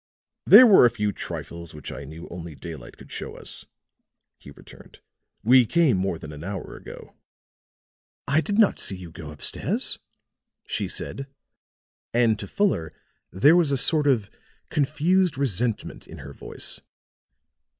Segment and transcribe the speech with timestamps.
[0.47, 3.65] "There were a few trifles which I knew only daylight would show us,"
[4.39, 4.99] he returned.
[5.43, 7.13] "We came more than an hour ago."
[8.27, 9.99] "I did not see you go up stairs,"
[10.65, 11.27] she said;
[12.15, 12.95] and to Fuller
[13.31, 14.31] there was a sort of
[14.71, 16.81] confused resentment in her voice.